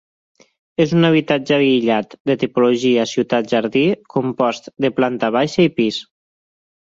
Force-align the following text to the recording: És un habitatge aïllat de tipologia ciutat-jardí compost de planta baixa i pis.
És 0.85 0.93
un 0.99 1.07
habitatge 1.09 1.53
aïllat 1.65 2.15
de 2.31 2.35
tipologia 2.43 3.05
ciutat-jardí 3.13 3.85
compost 4.15 4.73
de 4.87 4.91
planta 5.01 5.29
baixa 5.39 5.67
i 5.69 5.71
pis. 5.81 6.01